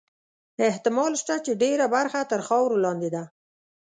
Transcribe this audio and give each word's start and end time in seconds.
احتمال 0.69 1.13
شته 1.21 1.35
چې 1.45 1.51
ډېره 1.63 1.85
برخه 1.95 2.19
تر 2.31 2.39
خاورو 2.47 2.77
لاندې 2.85 3.09
ده. 3.15 3.23